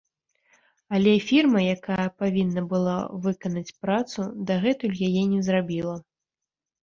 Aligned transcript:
Але 0.99 1.11
фірма, 1.29 1.59
якая 1.75 2.07
павінна 2.21 2.63
была 2.71 2.95
выканаць 3.25 3.75
працу, 3.83 4.19
дагэтуль 4.53 4.95
яе 5.09 5.23
не 5.35 5.41
зрабіла. 5.49 5.93